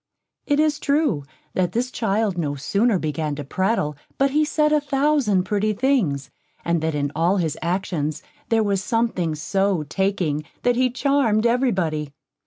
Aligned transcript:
It 0.47 0.59
is 0.59 0.79
true, 0.79 1.25
that 1.53 1.73
this 1.73 1.91
child 1.91 2.35
no 2.35 2.55
sooner 2.55 2.97
began 2.97 3.35
to 3.35 3.43
prattle, 3.43 3.95
but 4.17 4.31
he 4.31 4.43
said 4.43 4.73
a 4.73 4.81
thousand 4.81 5.43
pretty 5.43 5.73
things, 5.73 6.31
and 6.65 6.81
that 6.81 6.95
in 6.95 7.11
all 7.15 7.37
his 7.37 7.55
actions 7.61 8.23
there 8.49 8.63
was 8.63 8.83
something 8.83 9.35
so 9.35 9.83
taking, 9.83 10.43
that 10.63 10.75
he 10.75 10.89
charmed 10.89 11.45
every 11.45 11.71
body. 11.71 12.15